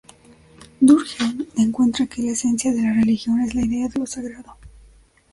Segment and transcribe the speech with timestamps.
[0.81, 4.57] Durkheim encuentra que la esencia de la religión es la idea de lo sagrado.